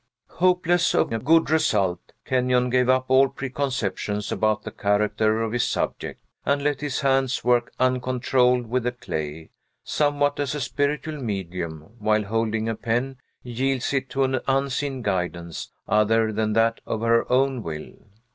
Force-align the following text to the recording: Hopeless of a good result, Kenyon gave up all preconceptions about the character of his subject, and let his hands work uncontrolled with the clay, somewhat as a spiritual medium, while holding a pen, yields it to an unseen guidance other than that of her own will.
Hopeless 0.39 0.95
of 0.95 1.13
a 1.13 1.19
good 1.19 1.51
result, 1.51 1.99
Kenyon 2.25 2.71
gave 2.71 2.89
up 2.89 3.05
all 3.07 3.29
preconceptions 3.29 4.31
about 4.31 4.63
the 4.63 4.71
character 4.71 5.43
of 5.43 5.51
his 5.51 5.63
subject, 5.63 6.25
and 6.43 6.63
let 6.63 6.81
his 6.81 7.01
hands 7.01 7.43
work 7.43 7.71
uncontrolled 7.79 8.65
with 8.65 8.81
the 8.81 8.93
clay, 8.93 9.51
somewhat 9.83 10.39
as 10.39 10.55
a 10.55 10.59
spiritual 10.59 11.21
medium, 11.21 11.93
while 11.99 12.23
holding 12.23 12.67
a 12.67 12.73
pen, 12.73 13.17
yields 13.43 13.93
it 13.93 14.09
to 14.09 14.23
an 14.23 14.39
unseen 14.47 15.03
guidance 15.03 15.69
other 15.87 16.33
than 16.33 16.53
that 16.53 16.81
of 16.87 17.01
her 17.01 17.31
own 17.31 17.61
will. 17.61 17.93